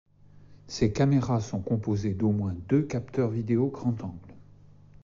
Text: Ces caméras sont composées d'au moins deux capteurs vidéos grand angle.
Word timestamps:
Ces 0.65 0.91
caméras 0.91 1.41
sont 1.41 1.61
composées 1.61 2.15
d'au 2.15 2.31
moins 2.31 2.55
deux 2.67 2.81
capteurs 2.81 3.29
vidéos 3.29 3.67
grand 3.67 4.01
angle. 4.03 4.33